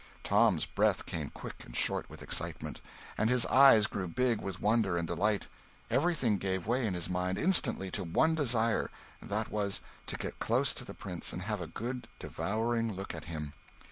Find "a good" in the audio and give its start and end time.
11.61-12.07